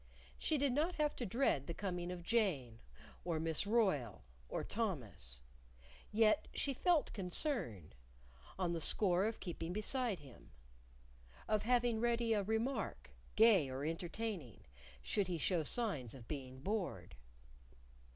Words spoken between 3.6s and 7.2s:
Royle, or Thomas. Yet she felt